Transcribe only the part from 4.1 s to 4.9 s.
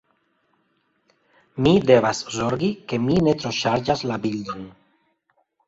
la bildon.